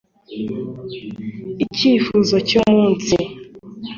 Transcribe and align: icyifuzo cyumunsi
icyifuzo 1.63 2.35
cyumunsi 2.49 3.15